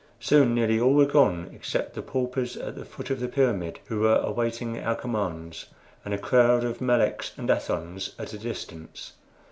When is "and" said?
6.03-6.11, 7.37-7.49